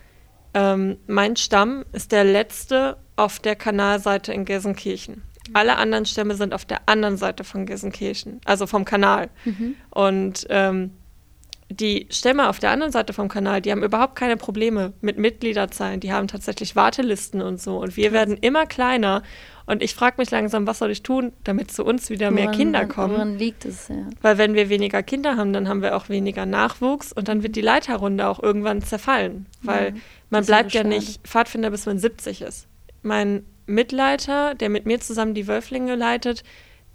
[0.53, 5.23] ähm, mein Stamm ist der letzte auf der Kanalseite in Gelsenkirchen.
[5.53, 9.29] Alle anderen Stämme sind auf der anderen Seite von Gelsenkirchen, also vom Kanal.
[9.45, 9.75] Mhm.
[9.91, 10.91] Und ähm,
[11.69, 15.99] die Stämme auf der anderen Seite vom Kanal, die haben überhaupt keine Probleme mit Mitgliederzahlen.
[15.99, 17.77] Die haben tatsächlich Wartelisten und so.
[17.77, 19.23] Und wir werden immer kleiner.
[19.65, 22.51] Und ich frage mich langsam, was soll ich tun, damit zu uns wieder woran, mehr
[22.51, 23.13] Kinder kommen?
[23.13, 24.07] Woran liegt es, ja.
[24.21, 27.55] Weil wenn wir weniger Kinder haben, dann haben wir auch weniger Nachwuchs und dann wird
[27.55, 29.47] die Leiterrunde auch irgendwann zerfallen.
[29.63, 32.67] Weil ja, man bleibt ja nicht Pfadfinder, bis man 70 ist
[33.05, 36.43] mein Mitleiter, der mit mir zusammen die Wölflinge leitet,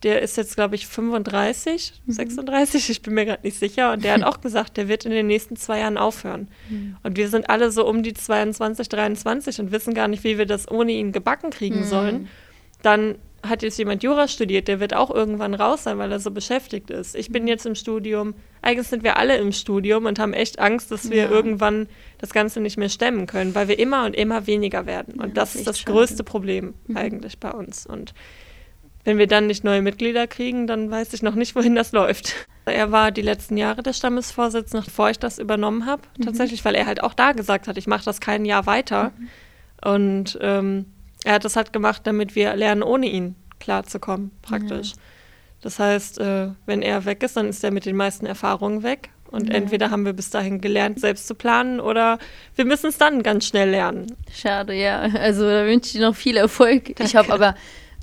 [0.03, 2.12] der ist jetzt, glaube ich, 35, mhm.
[2.12, 3.92] 36, ich bin mir gerade nicht sicher.
[3.92, 6.49] Und der hat auch gesagt, der wird in den nächsten zwei Jahren aufhören.
[6.70, 6.96] Mhm.
[7.03, 10.46] Und wir sind alle so um die 22, 23 und wissen gar nicht, wie wir
[10.46, 11.85] das ohne ihn gebacken kriegen mhm.
[11.85, 12.29] sollen.
[12.83, 16.31] Dann hat jetzt jemand Jura studiert, der wird auch irgendwann raus sein, weil er so
[16.31, 17.16] beschäftigt ist.
[17.16, 17.48] Ich bin mhm.
[17.48, 18.35] jetzt im Studium.
[18.62, 21.31] Eigentlich sind wir alle im Studium und haben echt Angst, dass wir ja.
[21.31, 25.14] irgendwann das Ganze nicht mehr stemmen können, weil wir immer und immer weniger werden.
[25.14, 25.92] Und ja, das, das ist das schade.
[25.92, 26.96] größte Problem mhm.
[26.96, 27.87] eigentlich bei uns.
[27.87, 28.12] Und
[29.05, 32.46] wenn wir dann nicht neue Mitglieder kriegen, dann weiß ich noch nicht, wohin das läuft.
[32.66, 36.24] Er war die letzten Jahre der Stammesvorsitzende, bevor ich das übernommen habe, mhm.
[36.24, 39.12] tatsächlich, weil er halt auch da gesagt hat, ich mache das kein Jahr weiter.
[39.16, 39.29] Mhm.
[39.83, 40.87] Und ähm,
[41.24, 44.90] er hat das halt gemacht, damit wir lernen, ohne ihn klarzukommen, praktisch.
[44.90, 44.96] Ja.
[45.62, 49.11] Das heißt, äh, wenn er weg ist, dann ist er mit den meisten Erfahrungen weg.
[49.30, 49.54] Und ja.
[49.54, 52.18] entweder haben wir bis dahin gelernt, selbst zu planen, oder
[52.56, 54.16] wir müssen es dann ganz schnell lernen.
[54.33, 55.00] Schade, ja.
[55.00, 56.87] Also da wünsche ich dir noch viel Erfolg.
[56.87, 57.04] Danke.
[57.04, 57.54] Ich habe aber,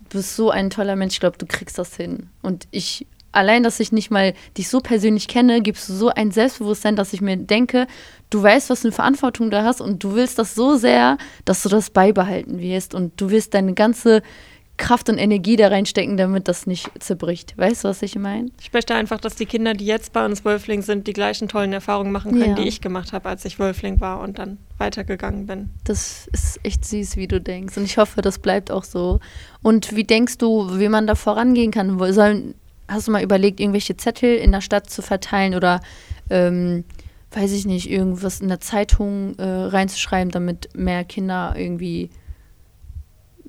[0.10, 2.30] du bist so ein toller Mensch, ich glaube, du kriegst das hin.
[2.42, 6.32] Und ich, allein, dass ich nicht mal dich so persönlich kenne, gibst du so ein
[6.32, 7.88] Selbstbewusstsein, dass ich mir denke,
[8.30, 11.64] du weißt, was für eine Verantwortung du hast und du willst das so sehr, dass
[11.64, 14.22] du das beibehalten wirst und du wirst deine ganze
[14.78, 17.58] Kraft und Energie da reinstecken, damit das nicht zerbricht.
[17.58, 18.52] Weißt du, was ich meine?
[18.62, 21.74] Ich möchte einfach, dass die Kinder, die jetzt bei uns Wölfling sind, die gleichen tollen
[21.74, 22.56] Erfahrungen machen können, ja.
[22.56, 25.72] die ich gemacht habe, als ich Wölfling war und dann weitergegangen bin.
[25.84, 27.76] Das ist echt süß, wie du denkst.
[27.76, 29.20] Und ich hoffe, das bleibt auch so.
[29.64, 31.98] Und wie denkst du, wie man da vorangehen kann?
[32.14, 32.54] Sollen,
[32.88, 35.82] hast du mal überlegt, irgendwelche Zettel in der Stadt zu verteilen oder
[36.30, 36.84] ähm,
[37.32, 42.10] weiß ich nicht, irgendwas in der Zeitung äh, reinzuschreiben, damit mehr Kinder irgendwie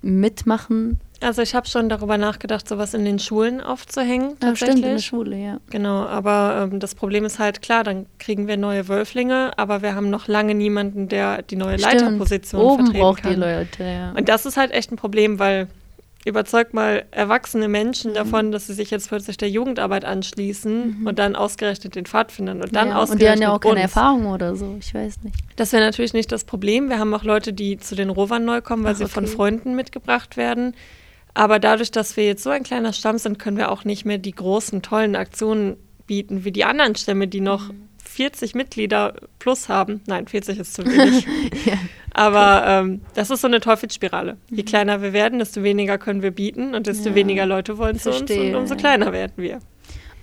[0.00, 1.00] mitmachen?
[1.20, 4.36] Also ich habe schon darüber nachgedacht, sowas in den Schulen aufzuhängen.
[4.40, 5.58] Ja, stimmt, in der Schule, ja.
[5.68, 9.96] Genau, aber ähm, das Problem ist halt, klar, dann kriegen wir neue Wölflinge, aber wir
[9.96, 11.94] haben noch lange niemanden, der die neue stimmt.
[11.94, 13.34] Leiterposition Oben vertreten braucht kann.
[13.34, 14.12] die Leute, ja.
[14.12, 15.66] Und das ist halt echt ein Problem, weil
[16.28, 18.14] überzeugt mal erwachsene Menschen mhm.
[18.14, 21.06] davon, dass sie sich jetzt plötzlich der Jugendarbeit anschließen mhm.
[21.06, 23.82] und dann ausgerechnet den Pfadfindern und dann ja, ausgerechnet Und die haben ja auch keine
[23.82, 25.36] Erfahrung oder so, ich weiß nicht.
[25.56, 26.88] Das wäre natürlich nicht das Problem.
[26.88, 29.14] Wir haben auch Leute, die zu den Rovern neu kommen, weil Ach, sie okay.
[29.14, 30.74] von Freunden mitgebracht werden.
[31.34, 34.18] Aber dadurch, dass wir jetzt so ein kleiner Stamm sind, können wir auch nicht mehr
[34.18, 37.87] die großen, tollen Aktionen bieten wie die anderen Stämme, die noch mhm.
[38.18, 40.00] 40 Mitglieder plus haben.
[40.08, 41.24] Nein, 40 ist zu wenig.
[41.66, 41.74] ja.
[42.12, 44.36] Aber ähm, das ist so eine Teufelsspirale.
[44.50, 44.66] Je mhm.
[44.66, 47.14] kleiner wir werden, desto weniger können wir bieten und desto ja.
[47.14, 49.60] weniger Leute wollen zu uns und umso kleiner werden wir.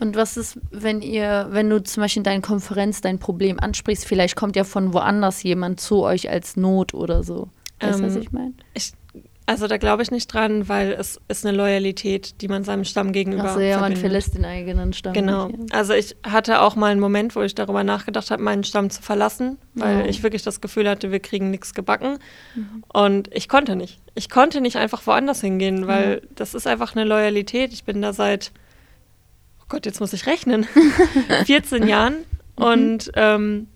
[0.02, 4.06] Und was ist, wenn ihr, wenn du zum Beispiel in deiner Konferenz dein Problem ansprichst,
[4.06, 7.48] vielleicht kommt ja von woanders jemand zu euch als Not oder so.
[7.80, 8.56] Weißt du, ähm, was ich meine?
[9.48, 13.12] Also da glaube ich nicht dran, weil es ist eine Loyalität, die man seinem Stamm
[13.12, 13.98] gegenüber Ach so, ja, verbindet.
[13.98, 15.14] man verlässt den eigenen Stamm.
[15.14, 15.50] Genau.
[15.50, 15.78] Nicht, ja.
[15.78, 19.04] Also ich hatte auch mal einen Moment, wo ich darüber nachgedacht habe, meinen Stamm zu
[19.04, 20.06] verlassen, weil ja.
[20.08, 22.18] ich wirklich das Gefühl hatte, wir kriegen nichts gebacken.
[22.56, 22.84] Mhm.
[22.92, 24.00] Und ich konnte nicht.
[24.16, 26.28] Ich konnte nicht einfach woanders hingehen, weil mhm.
[26.34, 27.72] das ist einfach eine Loyalität.
[27.72, 28.52] Ich bin da seit,
[29.62, 30.66] oh Gott, jetzt muss ich rechnen,
[31.46, 32.16] 14 Jahren
[32.58, 32.64] mhm.
[32.64, 33.68] und ähm,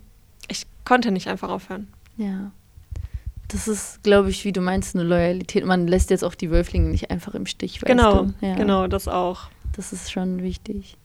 [0.48, 1.90] ich konnte nicht einfach aufhören.
[2.18, 2.52] Ja.
[3.50, 5.66] Das ist, glaube ich, wie du meinst, eine Loyalität.
[5.66, 7.82] Man lässt jetzt auch die Wölflinge nicht einfach im Stich.
[7.82, 8.56] Genau, ja.
[8.56, 9.50] genau, das auch.
[9.76, 10.98] Das ist schon wichtig.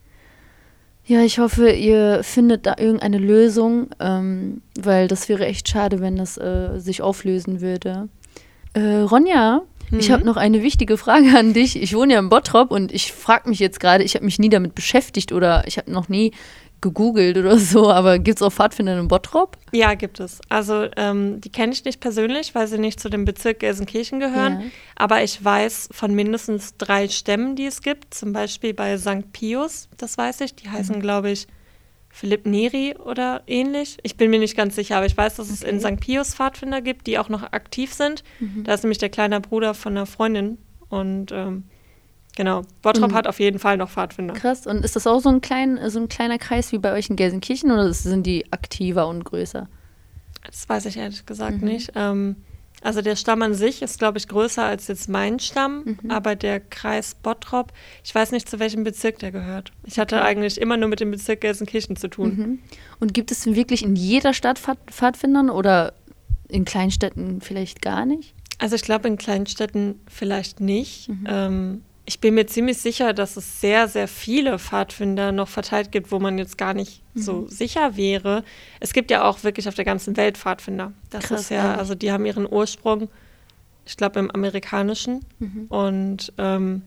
[1.07, 6.16] Ja, ich hoffe, ihr findet da irgendeine Lösung, ähm, weil das wäre echt schade, wenn
[6.16, 8.09] das äh, sich auflösen würde.
[8.72, 9.98] Äh, Ronja, mhm.
[9.98, 11.80] ich habe noch eine wichtige Frage an dich.
[11.80, 14.48] Ich wohne ja in Bottrop und ich frage mich jetzt gerade, ich habe mich nie
[14.48, 16.33] damit beschäftigt oder ich habe noch nie
[16.85, 19.57] gegoogelt oder so, aber gibt es auch Pfadfinder in Bottrop?
[19.73, 20.40] Ja, gibt es.
[20.49, 24.61] Also ähm, die kenne ich nicht persönlich, weil sie nicht zu dem Bezirk Gelsenkirchen gehören.
[24.61, 24.66] Ja.
[24.94, 28.14] Aber ich weiß von mindestens drei Stämmen, die es gibt.
[28.14, 29.33] Zum Beispiel bei St.
[29.33, 30.55] Pius, das weiß ich.
[30.55, 31.01] Die heißen, mhm.
[31.01, 31.49] glaube ich,
[32.11, 33.99] Philipp Neri oder ähnlich.
[34.03, 35.55] Ich bin mir nicht ganz sicher, aber ich weiß, dass okay.
[35.55, 36.01] es in St.
[36.01, 38.23] Pius Pfadfinder gibt, die auch noch aktiv sind.
[38.38, 38.64] Mhm.
[38.64, 40.59] Da ist nämlich der kleine Bruder von einer Freundin.
[40.90, 41.64] Und ähm,
[42.37, 42.62] Genau.
[42.83, 43.14] Bottrop mhm.
[43.14, 44.35] hat auf jeden Fall noch Pfadfinder.
[44.35, 44.66] Krass.
[44.66, 47.16] Und ist das auch so ein, klein, so ein kleiner Kreis wie bei euch in
[47.16, 49.68] Gelsenkirchen oder sind die aktiver und größer?
[50.44, 51.68] Das weiß ich ehrlich gesagt mhm.
[51.68, 51.92] nicht.
[51.94, 52.37] Ähm,
[52.83, 56.11] also der Stamm an sich ist, glaube ich, größer als jetzt mein Stamm, mhm.
[56.11, 57.73] aber der Kreis Bottrop,
[58.05, 59.73] ich weiß nicht, zu welchem Bezirk der gehört.
[59.85, 60.27] Ich hatte okay.
[60.27, 62.37] eigentlich immer nur mit dem Bezirk Gelsenkirchen zu tun.
[62.37, 62.59] Mhm.
[63.01, 65.94] Und gibt es wirklich in jeder Stadt Pfad Pfadfindern oder
[66.49, 68.35] in Kleinstädten vielleicht gar nicht?
[68.59, 71.09] Also ich glaube in Kleinstädten vielleicht nicht.
[71.09, 71.27] Mhm.
[71.27, 76.12] Ähm, ich bin mir ziemlich sicher, dass es sehr, sehr viele Pfadfinder noch verteilt gibt,
[76.12, 77.21] wo man jetzt gar nicht mhm.
[77.21, 78.45] so sicher wäre.
[78.81, 80.93] Es gibt ja auch wirklich auf der ganzen Welt Pfadfinder.
[81.11, 83.09] Das Krass, ist ja, also die haben ihren Ursprung,
[83.87, 85.25] ich glaube, im amerikanischen.
[85.38, 85.67] Mhm.
[85.69, 86.83] Und ähm,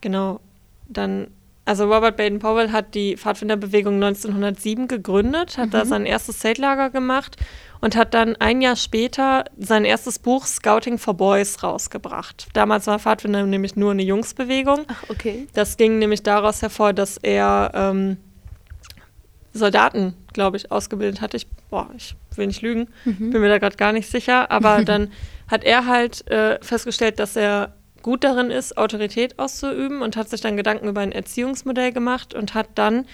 [0.00, 0.40] genau,
[0.88, 1.26] dann,
[1.64, 5.70] also Robert Baden-Powell hat die Pfadfinderbewegung 1907 gegründet, hat mhm.
[5.70, 7.36] da sein erstes Zeltlager gemacht
[7.80, 12.48] und hat dann ein Jahr später sein erstes Buch Scouting for Boys rausgebracht.
[12.54, 14.80] Damals war Pfadfinder nämlich nur eine Jungsbewegung.
[14.88, 15.46] Ach, okay.
[15.54, 18.16] Das ging nämlich daraus hervor, dass er ähm,
[19.52, 21.36] Soldaten, glaube ich, ausgebildet hatte.
[21.36, 23.30] Ich, boah, ich will nicht lügen, mhm.
[23.30, 25.10] bin mir da gerade gar nicht sicher, aber dann
[25.48, 30.40] hat er halt äh, festgestellt, dass er gut darin ist, Autorität auszuüben und hat sich
[30.40, 33.06] dann Gedanken über ein Erziehungsmodell gemacht und hat dann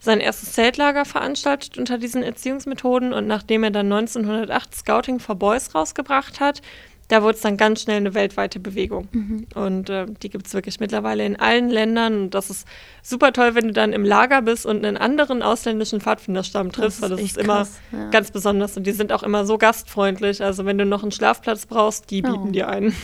[0.00, 3.12] sein erstes Zeltlager veranstaltet unter diesen Erziehungsmethoden.
[3.12, 6.62] Und nachdem er dann 1908 Scouting for Boys rausgebracht hat,
[7.08, 9.08] da wurde es dann ganz schnell eine weltweite Bewegung.
[9.12, 9.46] Mhm.
[9.54, 12.22] Und äh, die gibt es wirklich mittlerweile in allen Ländern.
[12.22, 12.68] Und das ist
[13.02, 17.08] super toll, wenn du dann im Lager bist und einen anderen ausländischen Pfadfinderstamm triffst, weil
[17.08, 18.10] das ist immer ja.
[18.10, 18.76] ganz besonders.
[18.76, 20.42] Und die sind auch immer so gastfreundlich.
[20.42, 22.50] Also wenn du noch einen Schlafplatz brauchst, die bieten oh.
[22.50, 22.94] dir einen.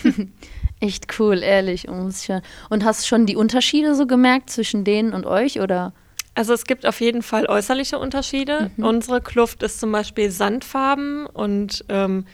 [0.81, 1.89] Echt cool, ehrlich.
[1.89, 5.95] Und hast schon die Unterschiede so gemerkt zwischen denen und euch oder?
[6.35, 8.71] Also es gibt auf jeden Fall äußerliche Unterschiede.
[8.77, 8.85] Mhm.
[8.85, 12.27] Unsere Kluft ist zum Beispiel sandfarben und ähm,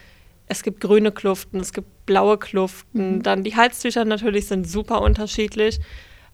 [0.51, 3.19] es gibt grüne Kluften, es gibt blaue Kluften.
[3.19, 3.23] Mhm.
[3.23, 5.79] Dann die Halstücher natürlich sind super unterschiedlich.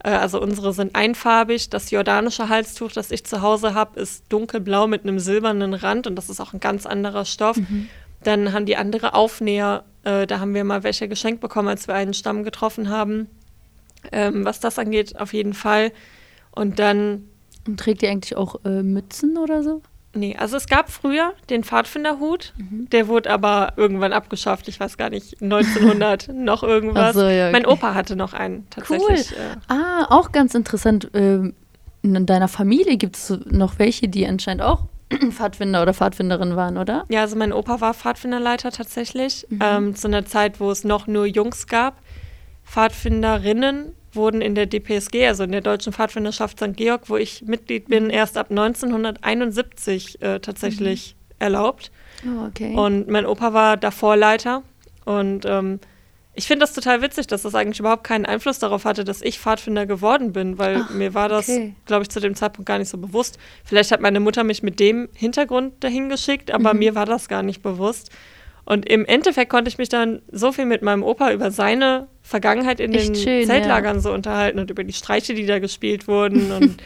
[0.02, 1.68] Äh, also unsere sind einfarbig.
[1.68, 6.16] Das jordanische Halstuch, das ich zu Hause habe, ist dunkelblau mit einem silbernen Rand und
[6.16, 7.58] das ist auch ein ganz anderer Stoff.
[7.58, 7.88] Mhm.
[8.22, 9.84] Dann haben die andere Aufnäher.
[10.02, 13.28] Äh, da haben wir mal welche geschenkt bekommen, als wir einen Stamm getroffen haben.
[14.12, 15.92] Ähm, was das angeht, auf jeden Fall.
[16.52, 17.28] Und dann.
[17.66, 19.82] Und trägt ihr eigentlich auch äh, Mützen oder so?
[20.16, 22.88] Nee, also es gab früher den Pfadfinderhut, mhm.
[22.90, 24.68] der wurde aber irgendwann abgeschafft.
[24.68, 27.14] Ich weiß gar nicht, 1900 noch irgendwas.
[27.14, 27.52] So, ja, okay.
[27.52, 29.30] Mein Opa hatte noch einen tatsächlich.
[29.30, 29.38] Cool.
[29.38, 29.72] Äh.
[29.74, 31.10] Ah, auch ganz interessant.
[31.14, 31.54] Ähm,
[32.02, 34.84] in deiner Familie gibt es noch welche, die anscheinend auch
[35.30, 37.04] Pfadfinder oder Pfadfinderin waren, oder?
[37.08, 39.46] Ja, also mein Opa war Pfadfinderleiter tatsächlich.
[39.50, 39.58] Mhm.
[39.62, 42.00] Ähm, zu einer Zeit, wo es noch nur Jungs gab.
[42.64, 46.76] Pfadfinderinnen wurden in der DPSG, also in der Deutschen Pfadfinderschaft St.
[46.76, 48.10] Georg, wo ich Mitglied bin, mhm.
[48.10, 51.34] erst ab 1971 äh, tatsächlich mhm.
[51.38, 51.90] erlaubt.
[52.24, 52.74] Oh, okay.
[52.74, 54.62] Und mein Opa war davor Leiter.
[55.04, 55.78] Und ähm,
[56.34, 59.38] ich finde das total witzig, dass das eigentlich überhaupt keinen Einfluss darauf hatte, dass ich
[59.38, 61.74] Pfadfinder geworden bin, weil Ach, mir war das, okay.
[61.86, 63.38] glaube ich, zu dem Zeitpunkt gar nicht so bewusst.
[63.64, 66.80] Vielleicht hat meine Mutter mich mit dem Hintergrund dahin geschickt, aber mhm.
[66.80, 68.10] mir war das gar nicht bewusst.
[68.66, 72.80] Und im Endeffekt konnte ich mich dann so viel mit meinem Opa über seine Vergangenheit
[72.80, 74.02] in Echt den schön, Zeltlagern ja.
[74.02, 76.50] so unterhalten und über die Streiche, die da gespielt wurden.
[76.56, 76.82] Und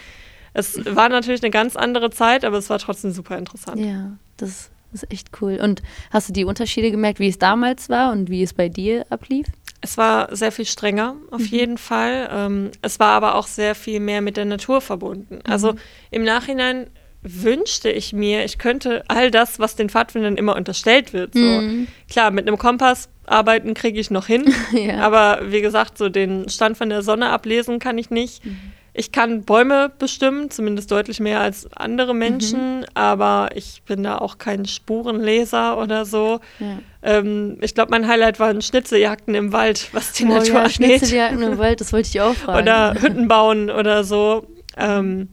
[0.52, 3.80] es war natürlich eine ganz andere Zeit, aber es war trotzdem super interessant.
[3.80, 5.58] Ja, das ist echt cool.
[5.62, 9.06] Und hast du die Unterschiede gemerkt, wie es damals war und wie es bei dir
[9.08, 9.46] ablief?
[9.80, 11.46] Es war sehr viel strenger, auf mhm.
[11.46, 12.28] jeden Fall.
[12.30, 15.38] Ähm, es war aber auch sehr viel mehr mit der Natur verbunden.
[15.44, 15.78] Also mhm.
[16.10, 16.90] im Nachhinein
[17.22, 21.32] wünschte ich mir, ich könnte all das, was den Pfadfindern immer unterstellt wird.
[21.32, 21.40] So.
[21.40, 21.86] Mhm.
[22.10, 25.00] Klar, mit einem Kompass arbeiten kriege ich noch hin, ja.
[25.00, 28.44] aber wie gesagt, so den Stand von der Sonne ablesen kann ich nicht.
[28.44, 28.58] Mhm.
[28.92, 32.86] Ich kann Bäume bestimmen, zumindest deutlich mehr als andere Menschen, mhm.
[32.94, 36.40] aber ich bin da auch kein Spurenleser oder so.
[36.58, 36.78] Ja.
[37.02, 40.74] Ähm, ich glaube, mein Highlight waren Schnitzeljagden im Wald, was die oh, Natur ja, angeht.
[40.74, 42.62] Schnitzeljagden im Wald, das wollte ich auch fragen.
[42.62, 44.46] Oder Hütten bauen oder so.
[44.76, 45.28] Ähm,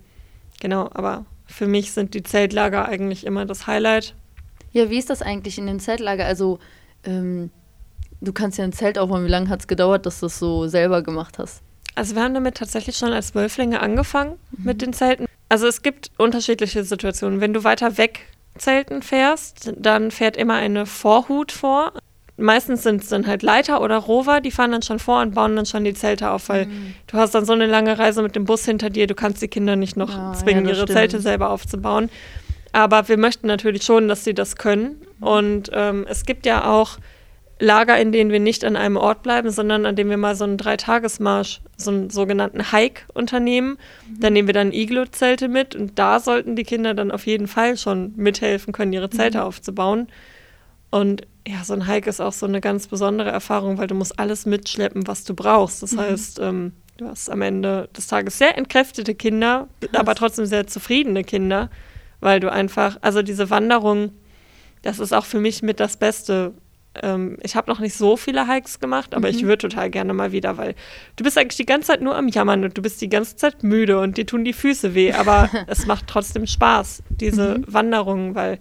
[0.61, 4.13] genau, aber für mich sind die Zeltlager eigentlich immer das Highlight.
[4.71, 6.25] Ja, wie ist das eigentlich in den Zeltlager?
[6.25, 6.59] Also,
[7.03, 7.49] ähm,
[8.21, 9.25] du kannst ja ein Zelt aufbauen.
[9.25, 11.61] Wie lange hat es gedauert, dass du das so selber gemacht hast?
[11.95, 14.65] Also, wir haben damit tatsächlich schon als Wölflinge angefangen mhm.
[14.65, 15.25] mit den Zelten.
[15.49, 17.41] Also, es gibt unterschiedliche Situationen.
[17.41, 18.21] Wenn du weiter weg
[18.57, 21.93] Zelten fährst, dann fährt immer eine Vorhut vor
[22.37, 25.55] meistens sind es dann halt Leiter oder Rover, die fahren dann schon vor und bauen
[25.55, 26.93] dann schon die Zelte auf, weil mhm.
[27.07, 29.47] du hast dann so eine lange Reise mit dem Bus hinter dir, du kannst die
[29.47, 30.97] Kinder nicht noch ja, zwingen, ja, ihre stimmt.
[30.97, 32.09] Zelte selber aufzubauen.
[32.71, 35.01] Aber wir möchten natürlich schon, dass sie das können.
[35.19, 35.27] Mhm.
[35.27, 36.97] Und ähm, es gibt ja auch
[37.59, 40.43] Lager, in denen wir nicht an einem Ort bleiben, sondern an dem wir mal so
[40.43, 43.77] einen Dreitagesmarsch, so einen sogenannten Hike unternehmen.
[44.09, 44.19] Mhm.
[44.19, 47.77] Da nehmen wir dann Iglo-Zelte mit und da sollten die Kinder dann auf jeden Fall
[47.77, 49.43] schon mithelfen können, ihre Zelte mhm.
[49.45, 50.07] aufzubauen.
[50.89, 54.19] Und ja, so ein Hike ist auch so eine ganz besondere Erfahrung, weil du musst
[54.19, 55.81] alles mitschleppen, was du brauchst.
[55.81, 55.99] Das mhm.
[55.99, 59.99] heißt, ähm, du hast am Ende des Tages sehr entkräftete Kinder, Krass.
[59.99, 61.69] aber trotzdem sehr zufriedene Kinder,
[62.19, 64.11] weil du einfach, also diese Wanderung,
[64.81, 66.53] das ist auch für mich mit das Beste.
[67.03, 69.35] Ähm, ich habe noch nicht so viele Hikes gemacht, aber mhm.
[69.35, 70.75] ich würde total gerne mal wieder, weil
[71.15, 73.63] du bist eigentlich die ganze Zeit nur am Jammern und du bist die ganze Zeit
[73.63, 77.65] müde und dir tun die Füße weh, aber es macht trotzdem Spaß, diese mhm.
[77.67, 78.59] Wanderungen, weil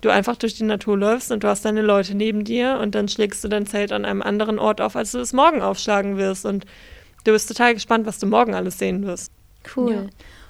[0.00, 3.08] du einfach durch die Natur läufst und du hast deine Leute neben dir und dann
[3.08, 6.46] schlägst du dein Zelt an einem anderen Ort auf, als du es morgen aufschlagen wirst.
[6.46, 6.66] Und
[7.24, 9.32] du bist total gespannt, was du morgen alles sehen wirst.
[9.76, 9.92] Cool.
[9.92, 10.06] Ja.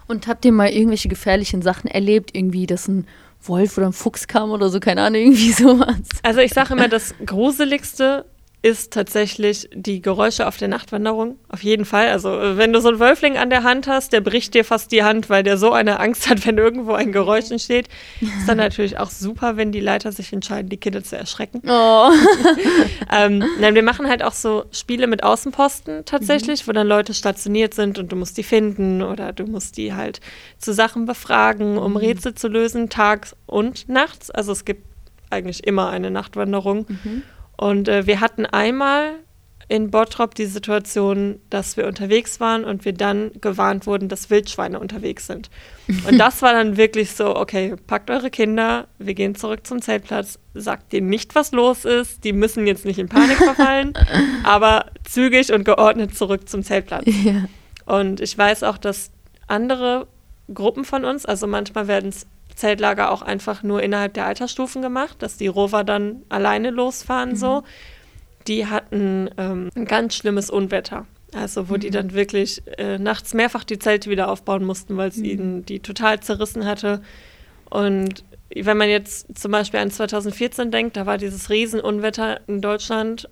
[0.07, 2.31] Und habt ihr mal irgendwelche gefährlichen Sachen erlebt?
[2.35, 3.07] Irgendwie, dass ein
[3.43, 5.97] Wolf oder ein Fuchs kam oder so, keine Ahnung, irgendwie sowas?
[6.23, 8.25] Also ich sage immer, das Gruseligste
[8.69, 11.39] ist tatsächlich die Geräusche auf der Nachtwanderung.
[11.49, 12.09] Auf jeden Fall.
[12.09, 15.03] Also, wenn du so einen Wölfling an der Hand hast, der bricht dir fast die
[15.03, 17.89] Hand, weil der so eine Angst hat, wenn irgendwo ein Geräusch entsteht.
[18.21, 21.63] Ist dann natürlich auch super, wenn die Leiter sich entscheiden, die Kinder zu erschrecken.
[21.67, 22.11] Oh.
[23.13, 26.69] ähm, nein, wir machen halt auch so Spiele mit Außenposten tatsächlich, mhm.
[26.69, 30.21] wo dann Leute stationiert sind und du musst die finden oder du musst die halt
[30.59, 31.99] zu Sachen befragen, um mhm.
[31.99, 34.31] Rätsel zu lösen, tags und nachts.
[34.31, 34.83] Also, es gibt
[35.31, 36.87] eigentlich immer eine Nachtwanderung.
[36.89, 37.23] Mhm.
[37.59, 39.17] Und äh, wir hatten einmal
[39.69, 44.81] in Bottrop die Situation, dass wir unterwegs waren und wir dann gewarnt wurden, dass Wildschweine
[44.81, 45.51] unterwegs sind.
[46.07, 50.39] Und das war dann wirklich so, okay, packt eure Kinder, wir gehen zurück zum Zeltplatz,
[50.55, 53.93] sagt denen nicht, was los ist, die müssen jetzt nicht in Panik verfallen,
[54.45, 57.05] aber zügig und geordnet zurück zum Zeltplatz.
[57.07, 57.45] Ja.
[57.85, 59.11] Und ich weiß auch, dass
[59.49, 60.07] andere
[60.53, 62.11] Gruppen von uns, also manchmal werden
[62.59, 67.37] Zeltlager auch einfach nur innerhalb der Altersstufen gemacht, dass die Rover dann alleine losfahren mhm.
[67.37, 67.63] so.
[68.47, 71.07] Die hatten ähm, ein ganz schlimmes Unwetter.
[71.35, 71.81] Also wo mhm.
[71.81, 75.25] die dann wirklich äh, nachts mehrfach die Zelte wieder aufbauen mussten, weil es mhm.
[75.25, 77.03] ihnen die total zerrissen hatte.
[77.71, 83.29] Und wenn man jetzt zum Beispiel an 2014 denkt, da war dieses Riesenunwetter in Deutschland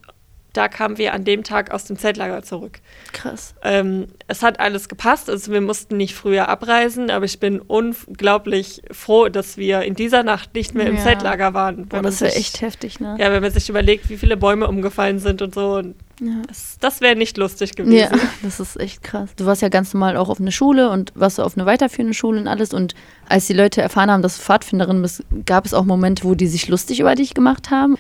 [0.57, 2.81] da kamen wir an dem Tag aus dem Zeltlager zurück.
[3.13, 3.55] Krass.
[3.63, 8.83] Ähm, es hat alles gepasst, also wir mussten nicht früher abreisen, aber ich bin unglaublich
[8.91, 11.87] froh, dass wir in dieser Nacht nicht mehr im Zeltlager waren.
[11.87, 13.17] Boah, das wäre echt heftig, ne?
[13.19, 15.75] Ja, wenn man sich überlegt, wie viele Bäume umgefallen sind und so.
[15.75, 16.43] Und ja.
[16.49, 17.99] Das, das wäre nicht lustig gewesen.
[17.99, 18.11] Ja,
[18.43, 19.31] das ist echt krass.
[19.37, 22.41] Du warst ja ganz normal auch auf eine Schule und warst auf eine weiterführende Schule
[22.41, 22.73] und alles.
[22.73, 22.95] Und
[23.29, 26.47] als die Leute erfahren haben, dass du Pfadfinderin bist, gab es auch Momente, wo die
[26.47, 27.97] sich lustig über dich gemacht haben?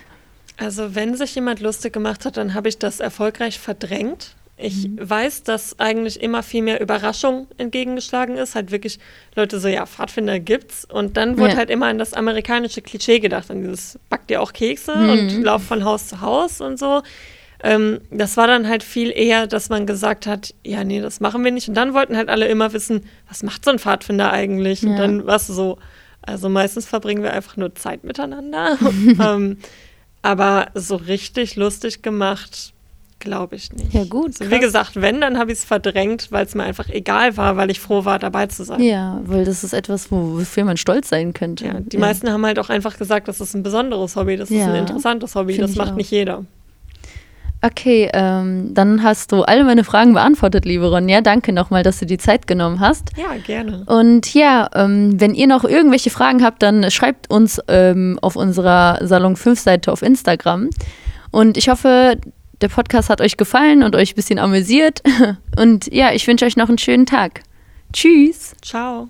[0.56, 4.34] Also wenn sich jemand lustig gemacht hat, dann habe ich das erfolgreich verdrängt.
[4.58, 4.98] Ich mhm.
[4.98, 8.54] weiß, dass eigentlich immer viel mehr Überraschung entgegengeschlagen ist.
[8.54, 8.98] Halt wirklich
[9.34, 10.86] Leute so, ja, Pfadfinder gibt's.
[10.86, 11.56] Und dann wurde ja.
[11.58, 15.10] halt immer an das amerikanische Klischee gedacht, an dieses backt ihr auch Kekse mhm.
[15.10, 17.02] und lauft von Haus zu Haus und so.
[17.62, 21.44] Ähm, das war dann halt viel eher, dass man gesagt hat, ja, nee, das machen
[21.44, 21.68] wir nicht.
[21.68, 24.82] Und dann wollten halt alle immer wissen, was macht so ein Pfadfinder eigentlich?
[24.82, 24.90] Ja.
[24.90, 25.78] Und dann war es so,
[26.22, 28.78] also meistens verbringen wir einfach nur Zeit miteinander.
[29.20, 29.58] ähm,
[30.22, 32.72] aber so richtig lustig gemacht,
[33.18, 33.92] glaube ich nicht.
[33.94, 34.40] Ja, gut.
[34.40, 37.56] Also, wie gesagt, wenn, dann habe ich es verdrängt, weil es mir einfach egal war,
[37.56, 38.82] weil ich froh war, dabei zu sein.
[38.82, 41.66] Ja, weil das ist etwas, wofür man stolz sein könnte.
[41.66, 42.00] Ja, die ja.
[42.00, 45.34] meisten haben halt auch einfach gesagt, das ist ein besonderes Hobby, das ist ein interessantes
[45.34, 45.96] Hobby, Find das macht auch.
[45.96, 46.44] nicht jeder.
[47.66, 51.20] Okay, ähm, dann hast du alle meine Fragen beantwortet, liebe Ronja.
[51.20, 53.10] Danke nochmal, dass du die Zeit genommen hast.
[53.16, 53.82] Ja, gerne.
[53.86, 59.00] Und ja, ähm, wenn ihr noch irgendwelche Fragen habt, dann schreibt uns ähm, auf unserer
[59.04, 60.70] Salon 5 Seite auf Instagram.
[61.32, 62.18] Und ich hoffe,
[62.60, 65.02] der Podcast hat euch gefallen und euch ein bisschen amüsiert.
[65.58, 67.42] Und ja, ich wünsche euch noch einen schönen Tag.
[67.92, 68.54] Tschüss.
[68.62, 69.08] Ciao.